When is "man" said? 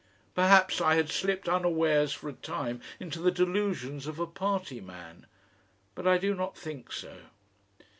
4.81-5.27